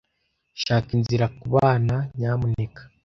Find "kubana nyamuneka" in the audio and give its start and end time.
1.39-2.81